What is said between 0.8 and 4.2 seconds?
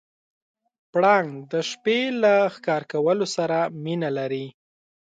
پړانګ د شپې له ښکار کولو سره مینه